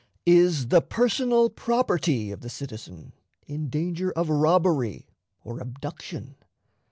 [0.25, 3.13] Is the personal property of the citizen
[3.45, 5.05] in danger of robbery
[5.43, 6.37] or abduction?